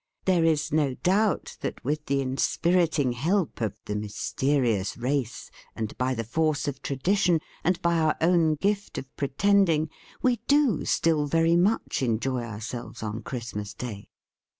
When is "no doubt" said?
0.73-1.57